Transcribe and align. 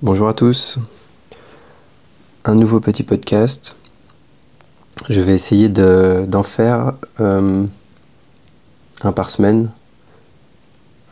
Bonjour 0.00 0.28
à 0.28 0.32
tous. 0.32 0.78
Un 2.44 2.54
nouveau 2.54 2.78
petit 2.78 3.02
podcast. 3.02 3.74
Je 5.08 5.20
vais 5.20 5.34
essayer 5.34 5.68
d'en 5.68 6.44
faire 6.44 6.92
euh, 7.18 7.64
un 9.02 9.12
par 9.12 9.28
semaine. 9.28 9.70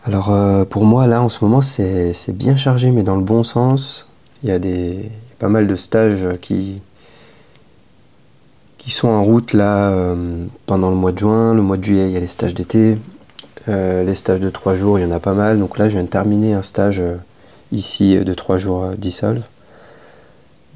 Alors 0.04 0.30
euh, 0.30 0.64
pour 0.64 0.84
moi 0.84 1.08
là 1.08 1.20
en 1.20 1.28
ce 1.28 1.44
moment 1.44 1.62
c'est 1.62 2.14
bien 2.28 2.54
chargé 2.54 2.92
mais 2.92 3.02
dans 3.02 3.16
le 3.16 3.24
bon 3.24 3.42
sens. 3.42 4.06
Il 4.44 4.50
y 4.50 4.52
a 4.52 4.60
des, 4.60 5.10
pas 5.40 5.48
mal 5.48 5.66
de 5.66 5.74
stages 5.74 6.38
qui, 6.40 6.80
qui 8.78 8.92
sont 8.92 9.08
en 9.08 9.24
route 9.24 9.52
là 9.52 9.88
euh, 9.88 10.46
pendant 10.66 10.90
le 10.90 10.96
mois 10.96 11.10
de 11.10 11.18
juin. 11.18 11.54
Le 11.54 11.62
mois 11.62 11.76
de 11.76 11.82
juillet 11.82 12.06
il 12.06 12.12
y 12.12 12.16
a 12.16 12.20
les 12.20 12.28
stages 12.28 12.54
d'été. 12.54 12.98
les 13.66 14.14
stages 14.14 14.38
de 14.38 14.48
trois 14.48 14.76
jours 14.76 15.00
il 15.00 15.02
y 15.02 15.04
en 15.04 15.10
a 15.10 15.18
pas 15.18 15.34
mal. 15.34 15.58
Donc 15.58 15.76
là 15.76 15.88
je 15.88 15.94
viens 15.94 16.04
de 16.04 16.08
terminer 16.08 16.54
un 16.54 16.62
stage 16.62 17.02
ici 17.72 18.16
de 18.16 18.34
trois 18.34 18.58
jours 18.58 18.84
euh, 18.84 18.94
dissolve. 18.96 19.42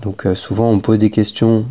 Donc 0.02 0.26
euh, 0.26 0.34
souvent 0.34 0.70
on 0.70 0.80
pose 0.80 0.98
des 0.98 1.10
questions 1.10 1.66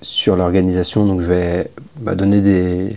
sur 0.00 0.36
l'organisation, 0.36 1.06
donc 1.06 1.20
je 1.20 1.26
vais 1.26 1.70
bah, 1.96 2.14
donner 2.14 2.40
des 2.40 2.96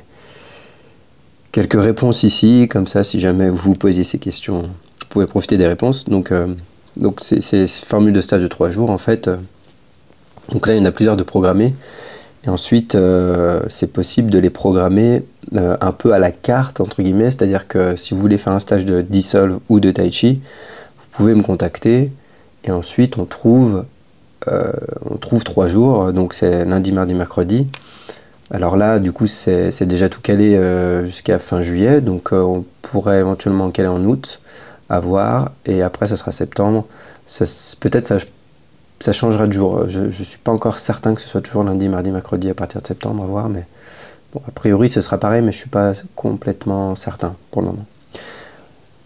quelques 1.51 1.81
réponses 1.81 2.23
ici, 2.23 2.67
comme 2.69 2.87
ça 2.87 3.03
si 3.03 3.19
jamais 3.19 3.49
vous 3.49 3.57
vous 3.57 3.75
posiez 3.75 4.03
ces 4.03 4.19
questions, 4.19 4.61
vous 4.61 5.07
pouvez 5.09 5.25
profiter 5.25 5.57
des 5.57 5.67
réponses. 5.67 6.05
Donc 6.05 6.31
euh, 6.31 6.53
donc 6.97 7.21
ces 7.21 7.67
formules 7.67 8.13
de 8.13 8.21
stage 8.21 8.41
de 8.41 8.47
trois 8.47 8.69
jours 8.69 8.89
en 8.89 8.97
fait. 8.97 9.29
donc 10.51 10.67
là 10.67 10.75
il 10.75 10.79
y 10.79 10.81
en 10.81 10.85
a 10.85 10.91
plusieurs 10.91 11.17
de 11.17 11.23
programmés. 11.23 11.73
Et 12.43 12.49
ensuite, 12.49 12.97
c'est 13.67 13.93
possible 13.93 14.31
de 14.31 14.39
les 14.39 14.49
programmer 14.49 15.23
euh, 15.55 15.75
un 15.81 15.91
peu 15.91 16.13
à 16.13 16.19
la 16.19 16.31
carte, 16.31 16.79
entre 16.79 17.01
guillemets, 17.01 17.31
c'est-à-dire 17.31 17.67
que 17.67 17.97
si 17.97 18.13
vous 18.13 18.21
voulez 18.21 18.37
faire 18.37 18.53
un 18.53 18.59
stage 18.59 18.85
de 18.85 19.01
dissolve 19.01 19.59
ou 19.67 19.81
de 19.81 19.91
tai 19.91 20.09
chi, 20.09 20.39
vous 20.95 21.05
pouvez 21.11 21.35
me 21.35 21.43
contacter. 21.43 22.11
Et 22.63 22.71
ensuite 22.71 23.17
on 23.17 23.25
trouve, 23.25 23.85
euh, 24.47 24.71
on 25.09 25.17
trouve 25.17 25.43
trois 25.43 25.67
jours, 25.67 26.13
donc 26.13 26.33
c'est 26.33 26.63
lundi, 26.63 26.93
mardi, 26.93 27.15
mercredi. 27.15 27.67
Alors 28.49 28.77
là, 28.77 28.99
du 28.99 29.11
coup, 29.11 29.27
c'est 29.27 29.83
déjà 29.83 30.07
tout 30.07 30.21
calé 30.21 30.55
euh, 30.55 31.03
jusqu'à 31.05 31.37
fin 31.39 31.61
juillet, 31.61 31.99
donc 31.99 32.29
on 32.31 32.63
pourrait 32.81 33.19
éventuellement 33.19 33.71
caler 33.71 33.89
en 33.89 34.03
août, 34.05 34.39
à 34.89 34.99
voir, 34.99 35.51
et 35.65 35.81
après, 35.81 36.07
ça 36.07 36.15
sera 36.15 36.31
septembre. 36.31 36.85
Peut-être 37.79 38.07
ça, 38.07 38.17
ça 39.03 39.11
changera 39.11 39.47
de 39.47 39.53
jour. 39.53 39.87
Je 39.87 40.01
ne 40.01 40.11
suis 40.11 40.37
pas 40.37 40.51
encore 40.51 40.77
certain 40.77 41.15
que 41.15 41.21
ce 41.21 41.27
soit 41.27 41.41
toujours 41.41 41.63
lundi, 41.63 41.89
mardi, 41.89 42.11
mercredi 42.11 42.49
à 42.49 42.53
partir 42.53 42.81
de 42.81 42.87
septembre, 42.87 43.23
à 43.23 43.25
voir, 43.25 43.49
mais 43.49 43.65
a 44.47 44.51
priori, 44.51 44.89
ce 44.89 45.01
sera 45.01 45.17
pareil, 45.17 45.41
mais 45.41 45.51
je 45.51 45.57
ne 45.57 45.61
suis 45.61 45.69
pas 45.69 45.93
complètement 46.15 46.95
certain 46.95 47.35
pour 47.51 47.61
le 47.61 47.67
moment. 47.69 47.85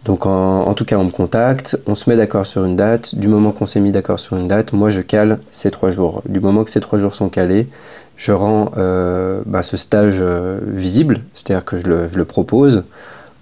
Donc, 0.06 0.24
en, 0.24 0.72
tout 0.74 0.84
cas, 0.84 0.98
on 0.98 1.04
me 1.04 1.10
contacte, 1.10 1.76
on 1.86 1.96
se 1.96 2.08
met 2.08 2.16
d'accord 2.16 2.46
sur 2.46 2.64
une 2.64 2.76
date. 2.76 3.16
Du 3.16 3.26
moment 3.26 3.50
qu'on 3.50 3.66
s'est 3.66 3.80
mis 3.80 3.90
d'accord 3.90 4.20
sur 4.20 4.36
une 4.36 4.46
date, 4.46 4.72
moi, 4.72 4.88
je 4.88 5.00
cale 5.00 5.40
ces 5.50 5.72
trois 5.72 5.90
jours. 5.90 6.22
Du 6.28 6.38
moment 6.38 6.62
que 6.62 6.70
ces 6.70 6.78
trois 6.78 7.00
jours 7.00 7.12
sont 7.12 7.28
calés, 7.28 7.66
je 8.16 8.30
rends 8.30 8.70
euh, 8.76 9.42
bah, 9.46 9.64
ce 9.64 9.76
stage 9.76 10.18
euh, 10.20 10.60
visible, 10.62 11.22
c'est-à-dire 11.34 11.64
que 11.64 11.76
je 11.76 11.86
le, 12.16 12.24
propose. 12.24 12.84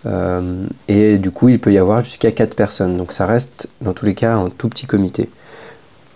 Euh, 0.06 0.64
et 0.88 1.18
du 1.18 1.30
coup, 1.32 1.50
il 1.50 1.60
peut 1.60 1.70
y 1.70 1.76
avoir 1.76 2.02
jusqu'à 2.02 2.30
quatre 2.30 2.54
personnes. 2.54 2.96
Donc, 2.96 3.12
ça 3.12 3.26
reste, 3.26 3.68
dans 3.82 3.92
tous 3.92 4.06
les 4.06 4.14
cas, 4.14 4.34
un 4.34 4.48
tout 4.48 4.70
petit 4.70 4.86
comité. 4.86 5.28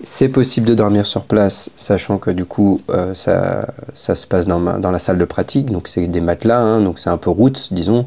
C'est 0.04 0.28
possible 0.28 0.66
de 0.66 0.74
dormir 0.74 1.06
sur 1.06 1.22
place, 1.22 1.70
sachant 1.74 2.18
que 2.18 2.30
du 2.30 2.44
coup, 2.44 2.80
euh, 2.88 3.14
ça, 3.14 3.66
ça, 3.94 4.14
se 4.14 4.28
passe 4.28 4.46
dans, 4.46 4.60
la 4.60 4.98
salle 5.00 5.18
de 5.18 5.24
pratique, 5.24 5.72
donc 5.72 5.88
c'est 5.88 6.06
des 6.06 6.20
matelas, 6.20 6.60
hein, 6.60 6.82
donc 6.82 7.00
c'est 7.00 7.10
un 7.10 7.16
peu 7.16 7.30
route, 7.30 7.72
disons. 7.72 8.06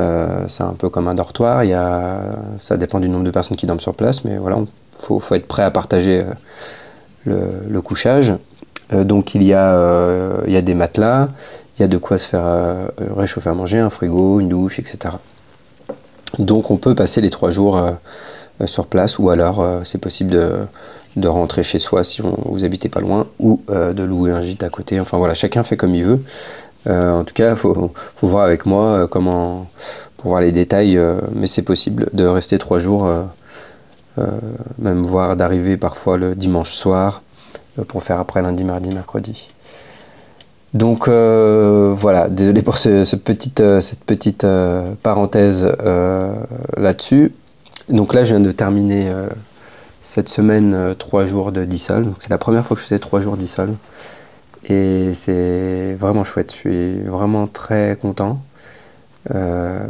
Euh, 0.00 0.44
c'est 0.48 0.64
un 0.64 0.72
peu 0.72 0.88
comme 0.88 1.06
un 1.06 1.14
dortoir, 1.14 1.64
y 1.64 1.74
a, 1.74 2.22
ça 2.56 2.76
dépend 2.76 2.98
du 2.98 3.08
nombre 3.08 3.24
de 3.24 3.30
personnes 3.30 3.56
qui 3.56 3.66
dorment 3.66 3.80
sur 3.80 3.94
place, 3.94 4.24
mais 4.24 4.36
voilà, 4.36 4.56
il 4.58 4.66
faut, 4.98 5.20
faut, 5.20 5.34
être 5.36 5.46
prêt 5.46 5.62
à 5.62 5.70
partager 5.70 6.20
euh, 6.20 6.32
le, 7.24 7.70
le, 7.70 7.82
couchage. 7.82 8.34
donc 8.90 9.36
il 9.36 9.44
y, 9.44 9.52
a, 9.52 10.42
il 10.46 10.52
y 10.52 10.56
a 10.56 10.62
des 10.62 10.74
matelas, 10.74 11.28
il 11.78 11.82
y 11.82 11.84
a 11.84 11.88
de 11.88 11.98
quoi 11.98 12.18
se 12.18 12.26
faire 12.26 12.88
réchauffer 13.14 13.50
à 13.50 13.54
manger, 13.54 13.78
un 13.78 13.90
frigo, 13.90 14.40
une 14.40 14.48
douche, 14.48 14.80
etc. 14.80 15.14
Donc 16.38 16.70
on 16.72 16.78
peut 16.78 16.94
passer 16.96 17.20
les 17.20 17.30
trois 17.30 17.50
jours 17.50 17.80
sur 18.66 18.86
place, 18.86 19.18
ou 19.18 19.30
alors 19.30 19.66
c'est 19.84 19.98
possible 19.98 20.68
de 21.16 21.28
rentrer 21.28 21.62
chez 21.62 21.78
soi 21.78 22.04
si 22.04 22.22
vous 22.22 22.64
habitez 22.64 22.88
pas 22.88 23.00
loin 23.00 23.26
ou 23.38 23.60
euh, 23.70 23.92
de 23.92 24.02
louer 24.02 24.32
un 24.32 24.40
gîte 24.40 24.62
à 24.62 24.68
côté. 24.68 25.00
Enfin 25.00 25.18
voilà, 25.18 25.34
chacun 25.34 25.62
fait 25.62 25.76
comme 25.76 25.94
il 25.94 26.04
veut. 26.04 26.20
Euh, 26.86 27.12
en 27.12 27.24
tout 27.24 27.34
cas, 27.34 27.50
il 27.50 27.56
faut, 27.56 27.92
voir 28.22 28.44
avec 28.44 28.66
moi 28.66 28.84
euh, 28.84 29.06
comment, 29.06 29.66
pour 30.16 30.30
voir 30.30 30.40
les 30.40 30.52
détails, 30.52 30.98
mais 31.32 31.46
c'est 31.46 31.62
possible 31.62 32.08
de 32.12 32.24
rester 32.24 32.58
trois 32.58 32.78
jours, 32.78 33.10
même 34.78 35.02
voir 35.02 35.36
d'arriver 35.36 35.76
parfois 35.76 36.16
le 36.16 36.34
dimanche 36.34 36.72
soir 36.72 37.22
pour 37.88 38.02
faire 38.02 38.20
après 38.20 38.42
lundi, 38.42 38.64
mardi, 38.64 38.90
mercredi. 38.90 39.48
Donc 40.74 41.08
voilà, 41.08 42.28
désolé 42.28 42.62
pour 42.62 42.76
cette 42.78 43.24
petite 43.24 44.46
parenthèse 45.02 45.68
là-dessus. 46.76 47.32
Donc 47.92 48.14
là, 48.14 48.24
je 48.24 48.34
viens 48.34 48.40
de 48.40 48.52
terminer 48.52 49.12
cette 50.00 50.30
semaine 50.30 50.72
euh, 50.72 50.94
trois 50.94 51.26
jours 51.26 51.52
de 51.52 51.64
dissol. 51.64 52.06
C'est 52.18 52.30
la 52.30 52.38
première 52.38 52.64
fois 52.64 52.74
que 52.74 52.80
je 52.80 52.86
faisais 52.86 52.98
trois 52.98 53.20
jours 53.20 53.36
dissol. 53.36 53.74
Et 54.64 55.12
c'est 55.12 55.94
vraiment 56.00 56.24
chouette. 56.24 56.52
Je 56.52 56.56
suis 56.56 57.02
vraiment 57.02 57.46
très 57.46 57.98
content. 58.00 58.40
Euh, 59.34 59.86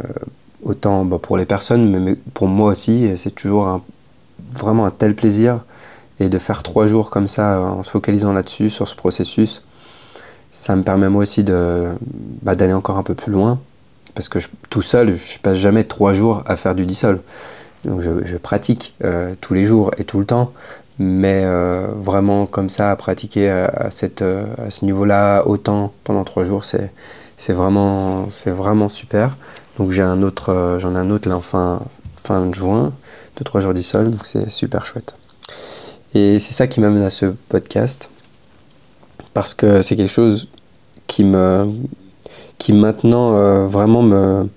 autant 0.63 1.05
bah, 1.05 1.17
pour 1.17 1.37
les 1.37 1.45
personnes, 1.45 1.97
mais 1.97 2.15
pour 2.33 2.47
moi 2.47 2.71
aussi. 2.71 3.09
C'est 3.15 3.33
toujours 3.33 3.81
vraiment 4.51 4.85
un 4.85 4.91
tel 4.91 5.15
plaisir. 5.15 5.61
Et 6.19 6.27
de 6.27 6.37
faire 6.37 6.61
trois 6.61 6.87
jours 6.87 7.09
comme 7.09 7.29
ça, 7.29 7.59
en 7.59 7.83
se 7.83 7.89
focalisant 7.89 8.33
là-dessus, 8.33 8.69
sur 8.69 8.87
ce 8.87 8.95
processus, 8.95 9.63
ça 10.51 10.75
me 10.75 10.83
permet 10.83 11.07
moi 11.07 11.21
aussi 11.21 11.43
bah, 11.43 12.55
d'aller 12.55 12.73
encore 12.73 12.97
un 12.97 13.03
peu 13.03 13.15
plus 13.15 13.31
loin. 13.31 13.59
Parce 14.13 14.27
que 14.27 14.39
tout 14.69 14.81
seul, 14.81 15.13
je 15.13 15.39
passe 15.39 15.57
jamais 15.57 15.85
trois 15.85 16.13
jours 16.13 16.43
à 16.45 16.57
faire 16.57 16.75
du 16.75 16.85
dissol. 16.85 17.21
Donc 17.85 18.01
je, 18.01 18.37
pratique 18.37 18.93
euh, 19.03 19.35
tous 19.41 19.53
les 19.53 19.65
jours 19.65 19.91
et 19.97 20.05
tout 20.05 20.19
le 20.19 20.25
temps, 20.25 20.53
mais 20.99 21.41
euh, 21.43 21.87
vraiment 21.95 22.45
comme 22.45 22.69
ça, 22.69 22.91
à 22.91 22.95
pratiquer 22.95 23.49
à, 23.49 23.91
cette, 23.91 24.21
euh, 24.21 24.45
à 24.65 24.69
ce 24.69 24.85
niveau-là 24.85 25.43
autant 25.45 25.91
pendant 26.03 26.23
trois 26.23 26.45
jours, 26.45 26.63
c'est, 26.63 26.91
c'est, 27.35 27.53
vraiment, 27.53 28.29
c'est 28.29 28.51
vraiment 28.51 28.87
super. 28.87 29.37
Donc 29.77 29.91
j'ai 29.91 30.01
un 30.01 30.21
autre, 30.21 30.77
j'en 30.79 30.95
ai 30.95 30.97
un 30.97 31.09
autre 31.09 31.27
là 31.27 31.35
en 31.35 31.41
fin, 31.41 31.81
fin 32.15 32.45
de 32.45 32.53
juin, 32.53 32.93
de 33.37 33.43
trois 33.43 33.59
jours 33.59 33.73
du 33.73 33.83
sol, 33.83 34.11
donc 34.11 34.25
c'est 34.25 34.49
super 34.49 34.85
chouette. 34.85 35.15
Et 36.13 36.39
c'est 36.39 36.53
ça 36.53 36.67
qui 36.67 36.79
m'amène 36.79 37.03
à 37.03 37.09
ce 37.09 37.25
podcast, 37.49 38.09
parce 39.33 39.53
que 39.53 39.81
c'est 39.81 39.95
quelque 39.95 40.13
chose 40.13 40.47
qui 41.07 41.25
me, 41.25 41.67
qui 42.59 42.71
maintenant 42.71 43.65
vraiment 43.67 44.03
me 44.03 44.47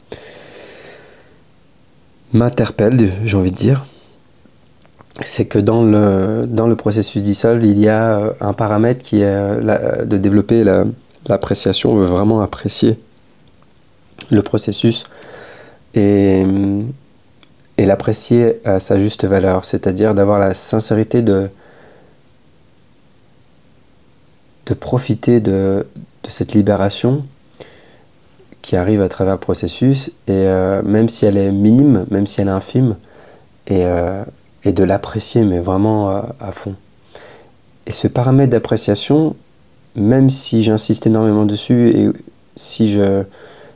m'interpelle, 2.36 3.10
j'ai 3.24 3.36
envie 3.36 3.50
de 3.50 3.56
dire, 3.56 3.84
c'est 5.22 5.46
que 5.46 5.58
dans 5.58 5.82
le, 5.82 6.74
processus 6.74 7.22
d'ISOL, 7.22 7.64
il 7.64 7.78
y 7.78 7.88
a 7.88 8.18
euh, 8.18 8.32
un 8.40 8.52
paramètre 8.52 9.02
qui 9.02 9.20
est 9.20 9.24
euh, 9.24 10.04
de 10.04 10.18
développer 10.18 10.62
l'appréciation, 11.28 11.92
on 11.92 11.96
veut 11.96 12.06
vraiment 12.06 12.40
apprécier 12.42 12.98
le 14.30 14.42
processus 14.42 15.04
et, 15.94 16.44
et 17.78 17.86
l'apprécier 17.86 18.60
à 18.64 18.80
sa 18.80 18.98
juste 18.98 19.24
valeur, 19.24 19.64
c'est-à-dire 19.64 20.14
d'avoir 20.14 20.38
la 20.38 20.54
sincérité 20.54 21.22
de, 21.22 21.50
profiter 24.80 25.40
de 25.40 25.86
cette 26.28 26.52
libération 26.52 27.24
qui 28.66 28.74
arrive 28.74 29.00
à 29.00 29.08
travers 29.08 29.34
le 29.34 29.38
processus, 29.38 30.08
et 30.26 30.32
euh, 30.32 30.82
même 30.82 31.08
si 31.08 31.24
elle 31.24 31.36
est 31.36 31.52
minime, 31.52 32.04
même 32.10 32.26
si 32.26 32.40
elle 32.40 32.48
est 32.48 32.50
infime, 32.50 32.96
et, 33.68 33.84
euh, 33.84 34.24
de 34.64 34.82
l'apprécier, 34.82 35.44
mais 35.44 35.60
vraiment 35.60 36.10
euh, 36.10 36.22
à 36.40 36.50
fond. 36.50 36.74
Et 37.86 37.92
ce 37.92 38.08
paramètre 38.08 38.50
d'appréciation, 38.50 39.36
même 39.94 40.30
si 40.30 40.64
j'insiste 40.64 41.06
énormément 41.06 41.46
dessus, 41.46 41.90
et 41.90 42.10
si 42.56 42.90
je, 42.90 43.22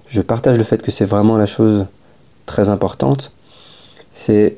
je 0.08 0.20
partage 0.22 0.58
le 0.58 0.64
fait 0.64 0.82
que 0.82 0.90
c'est 0.90 1.04
vraiment 1.04 1.36
la 1.36 1.46
chose 1.46 1.86
très 2.46 2.68
importante, 2.68 3.30
c'est 4.10 4.56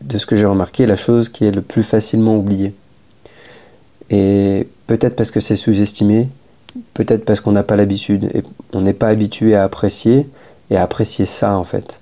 de 0.00 0.16
ce 0.16 0.26
que 0.26 0.36
j'ai 0.36 0.46
remarqué, 0.46 0.86
la 0.86 0.94
chose 0.94 1.28
qui 1.28 1.44
est 1.44 1.50
le 1.50 1.62
plus 1.62 1.82
facilement 1.82 2.36
oubliée. 2.36 2.72
Et 4.10 4.68
peut-être 4.86 5.16
parce 5.16 5.32
que 5.32 5.40
c'est 5.40 5.56
sous-estimé, 5.56 6.28
peut-être 6.94 7.24
parce 7.24 7.40
qu'on 7.40 7.52
n'a 7.52 7.62
pas 7.62 7.76
l'habitude, 7.76 8.24
et 8.34 8.42
on 8.72 8.80
n'est 8.80 8.94
pas 8.94 9.08
habitué 9.08 9.54
à 9.54 9.64
apprécier, 9.64 10.28
et 10.70 10.76
à 10.76 10.82
apprécier 10.82 11.26
ça 11.26 11.56
en 11.56 11.64
fait. 11.64 12.00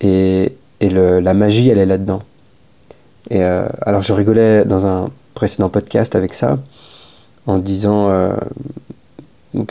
Et, 0.00 0.52
et 0.80 0.90
la 0.90 1.34
magie, 1.34 1.68
elle 1.68 1.78
est 1.78 1.86
là-dedans. 1.86 2.22
Et 3.30 3.42
euh, 3.42 3.66
alors 3.82 4.02
je 4.02 4.12
rigolais 4.12 4.64
dans 4.64 4.86
un 4.86 5.10
précédent 5.34 5.68
podcast 5.68 6.14
avec 6.14 6.34
ça, 6.34 6.58
en 7.46 7.58
disant, 7.58 8.10
euh, 8.10 8.34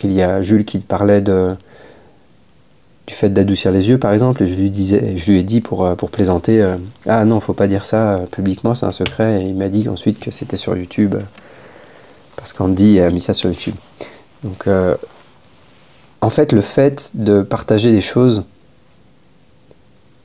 il 0.03 0.11
y 0.11 0.21
a 0.21 0.41
Jules 0.41 0.65
qui 0.65 0.79
parlait 0.79 1.21
de, 1.21 1.55
du 3.07 3.13
fait 3.13 3.29
d'adoucir 3.29 3.71
les 3.71 3.89
yeux, 3.89 3.97
par 3.97 4.11
exemple, 4.11 4.44
et 4.44 4.47
je 4.47 4.55
lui, 4.55 5.39
ai 5.39 5.44
dit 5.44 5.61
pour, 5.61 5.85
euh, 5.85 5.95
plaisanter 5.95 6.65
Ah 7.05 7.25
non, 7.25 7.39
faut 7.39 7.53
pas 7.53 7.67
dire 7.67 7.85
ça 7.85 8.21
publiquement, 8.31 8.73
c'est 8.75 8.85
un 8.85 8.91
secret. 8.91 9.44
Et 9.44 9.45
il 9.45 9.55
m'a 9.55 9.69
dit 9.69 9.88
ensuite 9.88 10.19
que 10.19 10.31
c'était 10.31 10.57
sur 10.57 10.75
YouTube, 10.75 11.15
parce 12.35 12.53
qu'Andy 12.53 13.00
a 13.00 13.09
mis 13.09 13.21
ça 13.21 13.33
sur 13.33 13.50
YouTube. 13.50 13.75
Donc, 14.44 14.68
en 16.21 16.30
fait, 16.30 16.51
le 16.51 16.62
fait 16.62 17.12
de 17.15 17.41
partager 17.41 17.91
des 17.91 18.01
choses 18.01 18.44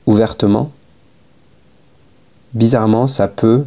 ouvertement, 0.05 0.71
bizarrement, 2.53 3.07
ça 3.07 3.27
peut 3.27 3.65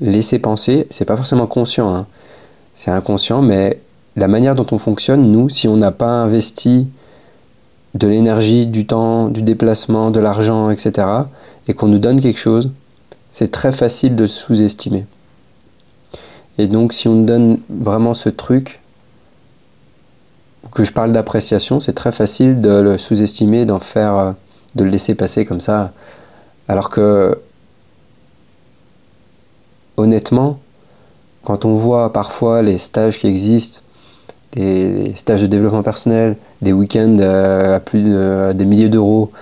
laisser 0.00 0.38
penser, 0.38 0.86
c'est 0.90 1.04
pas 1.04 1.16
forcément 1.16 1.46
conscient, 1.46 1.94
hein, 1.94 2.06
c'est 2.74 2.90
inconscient, 2.90 3.42
mais 3.42 3.80
la 4.16 4.28
manière 4.28 4.54
dont 4.54 4.66
on 4.72 4.78
fonctionne, 4.78 5.30
nous, 5.30 5.48
si 5.48 5.68
on 5.68 5.76
n'a 5.76 5.92
pas 5.92 6.10
investi 6.10 6.88
de 7.94 8.08
l'énergie, 8.08 8.66
du 8.66 8.86
temps, 8.86 9.28
du 9.28 9.42
déplacement, 9.42 10.10
de 10.10 10.20
l'argent, 10.20 10.70
etc., 10.70 11.06
et 11.68 11.74
qu'on 11.74 11.88
nous 11.88 11.98
donne 11.98 12.20
quelque 12.20 12.38
chose, 12.38 12.70
c'est 13.30 13.50
très 13.50 13.72
facile 13.72 14.16
de 14.16 14.26
sous-estimer. 14.26 15.06
Et 16.58 16.66
donc 16.66 16.92
si 16.92 17.08
on 17.08 17.22
donne 17.22 17.58
vraiment 17.68 18.14
ce 18.14 18.28
truc, 18.28 18.80
que 20.72 20.84
je 20.84 20.92
parle 20.92 21.12
d'appréciation, 21.12 21.80
c'est 21.80 21.92
très 21.92 22.12
facile 22.12 22.60
de 22.60 22.70
le 22.70 22.98
sous-estimer, 22.98 23.66
d'en 23.66 23.78
faire, 23.78 24.16
euh, 24.16 24.32
de 24.74 24.84
le 24.84 24.90
laisser 24.90 25.14
passer 25.14 25.44
comme 25.44 25.60
ça. 25.60 25.92
Alors 26.68 26.88
que, 26.88 27.38
honnêtement, 29.96 30.60
quand 31.44 31.64
on 31.64 31.74
voit 31.74 32.12
parfois 32.12 32.62
les 32.62 32.78
stages 32.78 33.18
qui 33.18 33.26
existent, 33.26 33.80
les 34.54 35.14
stages 35.16 35.42
de 35.42 35.46
développement 35.46 35.82
personnel, 35.82 36.36
des 36.62 36.72
week-ends 36.72 37.18
à 37.18 37.80
plus 37.80 38.02
de 38.02 38.52
des 38.54 38.64
milliers 38.64 38.88
d'euros, 38.88 39.32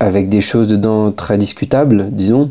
avec 0.00 0.28
des 0.28 0.40
choses 0.40 0.66
dedans 0.66 1.12
très 1.12 1.38
discutables, 1.38 2.10
disons, 2.10 2.50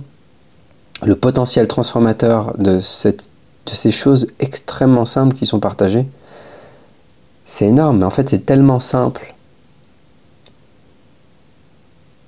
le 1.06 1.16
potentiel 1.16 1.68
transformateur 1.68 2.58
de, 2.58 2.80
ces 2.80 3.92
choses 3.92 4.28
extrêmement 4.40 5.06
simples 5.06 5.36
qui 5.36 5.46
sont 5.46 5.60
partagées, 5.60 6.08
c'est 7.44 7.68
énorme. 7.68 8.04
En 8.04 8.10
fait, 8.10 8.30
c'est 8.30 8.46
tellement 8.46 8.80
simple 8.80 9.36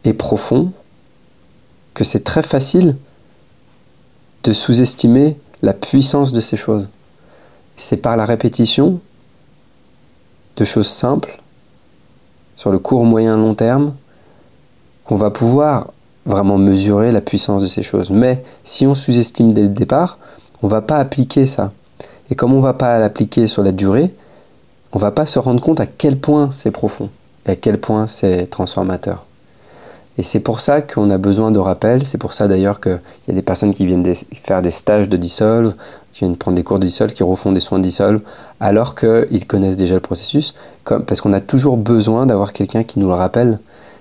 et 0.03 0.13
profond 0.13 0.71
que 1.93 2.03
c'est 2.03 2.23
très 2.23 2.43
facile 2.43 2.95
de 4.43 4.53
sous-estimer 4.53 5.37
la 5.61 5.73
puissance 5.73 6.31
de 6.31 6.39
ces 6.39 6.55
choses. 6.55 6.87
C'est 7.75 7.97
par 7.97 8.15
la 8.15 8.25
répétition 8.25 8.99
de 10.55 10.63
choses 10.63 10.87
simples, 10.87 11.41
sur 12.55 12.71
le 12.71 12.79
court, 12.79 13.05
moyen, 13.05 13.37
long 13.37 13.55
terme, 13.55 13.95
qu'on 15.03 15.15
va 15.15 15.31
pouvoir 15.31 15.91
vraiment 16.27 16.57
mesurer 16.57 17.11
la 17.11 17.21
puissance 17.21 17.61
de 17.61 17.67
ces 17.67 17.81
choses. 17.81 18.11
Mais 18.11 18.43
si 18.63 18.85
on 18.85 18.93
sous-estime 18.93 19.53
dès 19.53 19.63
le 19.63 19.69
départ, 19.69 20.19
on 20.61 20.67
ne 20.67 20.71
va 20.71 20.81
pas 20.81 20.97
appliquer 20.97 21.45
ça. 21.45 21.71
Et 22.29 22.35
comme 22.35 22.53
on 22.53 22.57
ne 22.57 22.63
va 22.63 22.73
pas 22.73 22.99
l'appliquer 22.99 23.47
sur 23.47 23.63
la 23.63 23.71
durée, 23.71 24.13
on 24.93 24.97
ne 24.97 25.01
va 25.01 25.11
pas 25.11 25.25
se 25.25 25.39
rendre 25.39 25.61
compte 25.61 25.79
à 25.79 25.85
quel 25.85 26.17
point 26.17 26.51
c'est 26.51 26.71
profond 26.71 27.09
et 27.45 27.51
à 27.51 27.55
quel 27.55 27.79
point 27.79 28.07
c'est 28.07 28.47
transformateur. 28.47 29.23
Et 30.17 30.23
c'est 30.23 30.39
pour 30.39 30.59
ça 30.59 30.81
qu'on 30.81 31.09
a 31.11 31.17
besoin 31.17 31.51
de 31.51 31.59
rappels. 31.59 32.05
C'est 32.05 32.17
pour 32.17 32.33
ça 32.33 32.47
d'ailleurs 32.47 32.81
qu'il 32.81 32.99
y 33.27 33.31
a 33.31 33.33
des 33.33 33.43
personnes 33.43 33.73
qui 33.73 33.85
viennent 33.85 34.03
faire 34.33 34.61
des 34.61 34.71
stages 34.71 35.09
de 35.09 35.15
dissolve, 35.15 35.75
qui 36.11 36.21
viennent 36.21 36.35
prendre 36.35 36.57
des 36.57 36.63
cours 36.63 36.79
de 36.79 36.87
dissolve, 36.87 37.13
qui 37.13 37.23
refont 37.23 37.51
des 37.51 37.59
soins 37.59 37.77
de 37.77 37.83
dissolve, 37.83 38.21
alors 38.59 38.95
qu'ils 38.95 39.45
connaissent 39.45 39.77
déjà 39.77 39.93
le 39.93 40.01
processus. 40.01 40.55
parce 40.83 41.21
qu'on 41.21 41.33
a 41.33 41.39
toujours 41.39 41.77
besoin 41.77 42.25
d'avoir 42.25 42.51
quelqu'un 42.51 42.83
qui 42.83 42.99
nous 42.99 43.07
le 43.07 43.13
rappelle, 43.13 43.59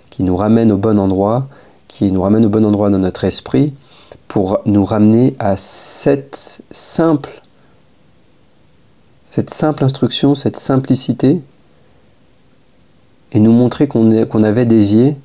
qui 0.09 0.23
nous 0.23 0.37
ramène 0.37 0.73
au 0.73 0.79
bon 0.79 0.99
endroit, 0.99 1.47
qui 1.89 2.11
nous 2.13 2.23
ramène 2.23 2.45
au 2.45 2.49
bon 2.49 2.65
endroit 2.65 2.91
dans 2.91 2.99
notre 2.99 3.25
esprit, 3.25 3.73
pour 4.29 4.61
nous 4.67 4.85
ramener 4.85 5.35
à 5.39 5.57
cette 5.57 6.61
simple, 6.71 7.43
cette 9.25 9.51
simple 9.51 9.85
instruction, 9.85 10.35
cette 10.35 10.57
simplicité, 10.57 11.41
et 13.33 13.41
nous 13.41 13.53
montrer 13.53 13.89
qu'on 13.89 14.43
avait 14.43 14.67
dévié 14.67 15.17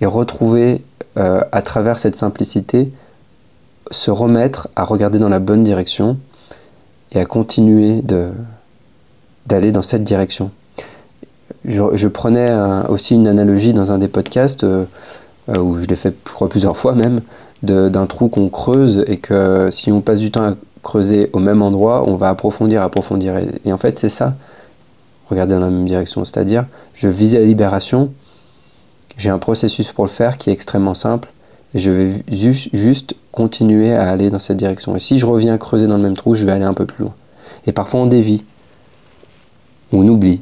et 0.00 0.06
retrouver 0.06 0.82
euh, 1.16 1.40
à 1.52 1.62
travers 1.62 1.98
cette 1.98 2.14
simplicité, 2.14 2.92
se 3.90 4.10
remettre 4.10 4.68
à 4.76 4.84
regarder 4.84 5.18
dans 5.18 5.28
la 5.28 5.38
bonne 5.38 5.62
direction 5.62 6.18
et 7.12 7.20
à 7.20 7.24
continuer 7.24 8.02
d'aller 9.46 9.72
dans 9.72 9.82
cette 9.82 10.04
direction. 10.04 10.50
Je, 11.64 12.06
prenais 12.08 12.52
aussi 12.88 13.14
une 13.14 13.26
analogie 13.26 13.72
dans 13.72 13.92
un 13.92 13.98
des 13.98 14.08
podcasts, 14.08 14.64
euh, 14.64 14.84
où 15.48 15.78
je 15.78 15.86
l'ai 15.86 15.96
fait 15.96 16.14
je 16.26 16.32
crois, 16.32 16.48
plusieurs 16.48 16.76
fois 16.76 16.94
même, 16.94 17.20
d'un 17.62 18.06
trou 18.06 18.28
qu'on 18.28 18.48
creuse 18.48 19.04
et 19.06 19.16
que 19.16 19.68
si 19.70 19.90
on 19.90 20.00
passe 20.00 20.20
du 20.20 20.30
temps 20.30 20.50
à 20.50 20.54
creuser 20.82 21.30
au 21.32 21.38
même 21.38 21.62
endroit, 21.62 22.04
on 22.06 22.14
va 22.14 22.28
approfondir, 22.28 22.82
approfondir. 22.82 23.34
et 23.64 23.72
en 23.72 23.78
fait, 23.78 23.98
c'est 23.98 24.08
ça, 24.08 24.34
regarder 25.28 25.54
dans 25.54 25.60
la 25.60 25.70
même 25.70 25.86
direction. 25.86 26.24
C'est-à-dire, 26.24 26.66
je 26.94 27.08
visais 27.08 27.38
la 27.38 27.44
libération, 27.44 28.12
j'ai 29.16 29.30
un 29.30 29.38
processus 29.38 29.92
pour 29.92 30.04
le 30.04 30.10
faire 30.10 30.38
qui 30.38 30.50
est 30.50 30.52
extrêmement 30.52 30.94
simple 30.94 31.28
et 31.74 31.78
je 31.78 31.90
vais 31.90 32.12
juste 32.28 33.14
continuer 33.32 33.94
à 33.94 34.08
aller 34.08 34.30
dans 34.30 34.38
cette 34.38 34.56
direction. 34.56 34.96
Et 34.96 34.98
si 34.98 35.18
je 35.18 35.26
reviens 35.26 35.58
creuser 35.58 35.86
dans 35.86 35.96
le 35.96 36.02
même 36.02 36.16
trou, 36.16 36.34
je 36.34 36.44
vais 36.44 36.52
aller 36.52 36.64
un 36.64 36.74
peu 36.74 36.86
plus 36.86 37.04
loin. 37.04 37.14
Et 37.66 37.72
parfois 37.72 38.00
on 38.00 38.06
dévie, 38.06 38.44
on 39.92 40.06
oublie. 40.08 40.40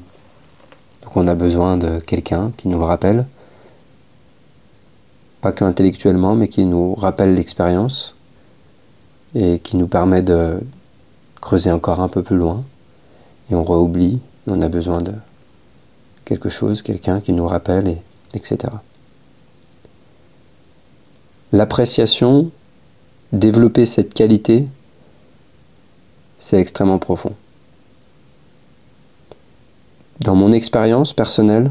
Donc 1.02 1.16
on 1.16 1.26
a 1.26 1.34
besoin 1.34 1.76
de 1.76 1.98
quelqu'un 1.98 2.52
qui 2.56 2.68
nous 2.68 2.78
le 2.78 2.84
rappelle, 2.84 3.26
pas 5.40 5.52
que 5.52 5.64
intellectuellement, 5.64 6.34
mais 6.34 6.48
qui 6.48 6.64
nous 6.64 6.94
rappelle 6.94 7.34
l'expérience 7.34 8.14
et 9.34 9.58
qui 9.58 9.76
nous 9.76 9.86
permet 9.86 10.22
de 10.22 10.60
creuser 11.40 11.70
encore 11.70 12.00
un 12.00 12.08
peu 12.08 12.22
plus 12.22 12.36
loin. 12.36 12.64
Et 13.50 13.54
on 13.54 13.62
re-oublie, 13.62 14.20
on 14.46 14.60
a 14.60 14.68
besoin 14.68 14.98
de 14.98 15.12
quelque 16.24 16.48
chose, 16.48 16.82
quelqu'un 16.82 17.20
qui 17.20 17.32
nous 17.32 17.44
le 17.44 17.50
rappelle 17.50 17.88
et 17.88 18.02
etc. 18.34 18.72
L'appréciation, 21.52 22.50
développer 23.32 23.86
cette 23.86 24.12
qualité, 24.14 24.66
c'est 26.38 26.60
extrêmement 26.60 26.98
profond. 26.98 27.34
Dans 30.20 30.34
mon 30.34 30.52
expérience 30.52 31.12
personnelle, 31.12 31.70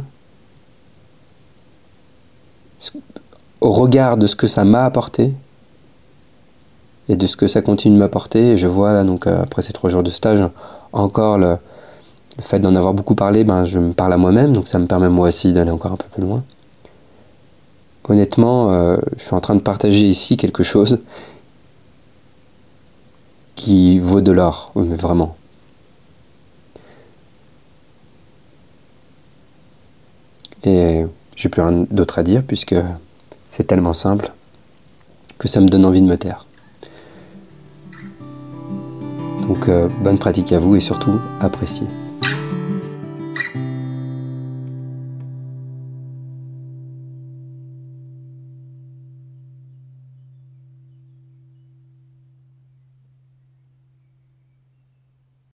au 3.65 3.71
regard 3.71 4.17
de 4.17 4.27
ce 4.27 4.35
que 4.35 4.45
ça 4.45 4.63
m'a 4.63 4.85
apporté 4.85 5.33
et 7.09 7.15
de 7.15 7.25
ce 7.25 7.35
que 7.35 7.47
ça 7.47 7.63
continue 7.63 7.95
de 7.95 7.99
m'apporter, 7.99 8.57
je 8.57 8.67
vois 8.67 8.93
là, 8.93 9.03
donc 9.03 9.25
euh, 9.25 9.41
après 9.41 9.63
ces 9.63 9.73
trois 9.73 9.89
jours 9.89 10.03
de 10.03 10.11
stage, 10.11 10.39
encore 10.93 11.39
le, 11.39 11.57
fait 12.39 12.59
d'en 12.59 12.75
avoir 12.75 12.93
beaucoup 12.93 13.15
parlé, 13.15 13.43
ben, 13.43 13.65
je 13.65 13.79
me 13.79 13.93
parle 13.93 14.13
à 14.13 14.17
moi-même, 14.17 14.53
donc 14.53 14.67
ça 14.67 14.77
me 14.77 14.85
permet 14.85 15.09
moi 15.09 15.29
aussi 15.29 15.51
d'aller 15.51 15.71
encore 15.71 15.93
un 15.93 15.95
peu 15.95 16.05
plus 16.13 16.21
loin. 16.21 16.43
Honnêtement, 18.07 18.71
euh, 18.71 18.97
je 19.17 19.23
suis 19.23 19.33
en 19.33 19.41
train 19.41 19.55
de 19.55 19.61
partager 19.61 20.07
ici 20.07 20.37
quelque 20.37 20.61
chose 20.61 20.99
qui 23.55 23.97
vaut 23.97 24.21
de 24.21 24.31
l'or, 24.31 24.71
vraiment. 24.75 25.35
Et 30.63 31.05
j'ai 31.35 31.49
plus 31.49 31.63
rien 31.63 31.85
d'autre 31.89 32.19
à 32.19 32.23
dire 32.23 32.43
puisque 32.45 32.75
c'est 33.55 33.63
tellement 33.63 33.93
simple 33.93 34.33
que 35.37 35.47
ça 35.47 35.61
me 35.61 35.67
donne 35.69 35.85
envie 35.85 36.01
de 36.01 36.07
me 36.07 36.17
taire. 36.17 36.45
Donc 39.43 39.69
euh, 39.69 39.87
bonne 40.03 40.17
pratique 40.17 40.51
à 40.51 40.59
vous 40.59 40.75
et 40.75 40.81
surtout 40.81 41.21
appréciez. 41.39 41.87